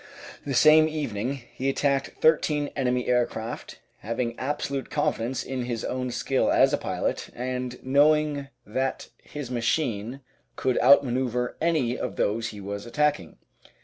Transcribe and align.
the 0.47 0.55
same 0.55 0.87
evening 0.87 1.43
he 1.53 1.69
attacked 1.69 2.19
thirteen 2.21 2.71
enemy 2.75 3.05
aircraft, 3.05 3.79
having 3.99 4.33
absolute 4.39 4.89
con 4.89 5.13
fidence 5.13 5.45
in 5.45 5.65
his 5.65 5.85
own 5.85 6.09
skill 6.09 6.51
as 6.51 6.73
a 6.73 6.77
pilot 6.79 7.29
and 7.35 7.77
knowing 7.83 8.47
that 8.65 9.09
his 9.21 9.51
machine 9.51 10.21
could 10.55 10.79
out 10.79 11.03
manoeuvre 11.05 11.53
any 11.61 11.95
of 11.99 12.15
those 12.15 12.47
he 12.47 12.59
was 12.59 12.87
attacking. 12.87 13.37